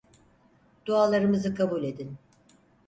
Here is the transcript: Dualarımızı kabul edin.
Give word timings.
Dualarımızı 0.85 1.55
kabul 1.55 1.83
edin. 1.83 2.17